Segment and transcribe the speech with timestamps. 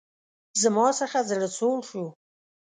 [0.61, 2.05] زما څخه زړه سوړ شو.